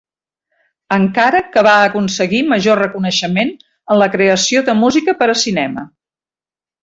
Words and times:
Encara 0.95 1.41
que 1.55 1.63
va 1.67 1.73
aconseguir 1.89 2.39
major 2.53 2.81
reconeixement 2.85 3.51
en 3.95 4.01
la 4.03 4.09
creació 4.17 4.65
de 4.71 4.77
música 4.85 5.17
per 5.21 5.29
a 5.35 5.37
cinema. 5.45 5.85